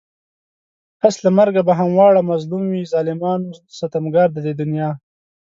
پس 0.99 1.15
له 1.23 1.29
مرگه 1.37 1.61
به 1.67 1.73
همه 1.79 1.93
واړه 1.97 2.21
مظلوم 2.31 2.63
وي 2.69 2.83
ظالمان 2.93 3.39
و 3.45 3.51
ستمگار 3.77 4.27
د 4.33 4.37
دې 4.45 4.53
دنيا 4.61 4.89